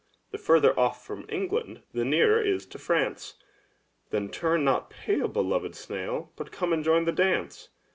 [0.31, 3.35] The further ofif from England, the nearer is to France,
[4.09, 7.69] Then turn not pale, beloved snail, but come and join the dance.